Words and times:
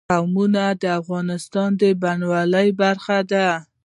قومونه 0.09 0.63
د 0.81 0.83
افغانستان 0.99 1.69
د 1.81 1.83
بڼوالۍ 2.01 2.67
برخه 2.81 3.17
ده. 3.31 3.47